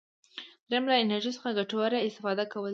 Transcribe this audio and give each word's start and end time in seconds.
دریم 0.69 0.85
له 0.91 0.95
انرژي 1.03 1.31
څخه 1.37 1.49
ګټوره 1.59 1.97
استفاده 2.07 2.43
کول 2.53 2.63
دي. 2.69 2.69